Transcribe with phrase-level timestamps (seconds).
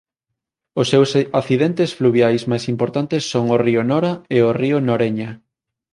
[0.79, 5.29] Os seus accidentes fluviais máis importantes son o río Nora e o río Noreña.